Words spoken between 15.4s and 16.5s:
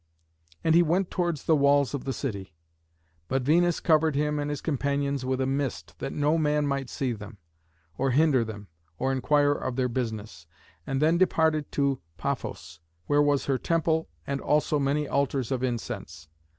of incense.